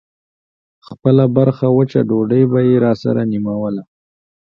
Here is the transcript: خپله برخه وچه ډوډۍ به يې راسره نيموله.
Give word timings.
خپله 0.87 1.23
برخه 1.37 1.67
وچه 1.77 1.99
ډوډۍ 2.09 2.43
به 2.51 2.59
يې 2.67 2.75
راسره 2.85 3.21
نيموله. 3.31 3.83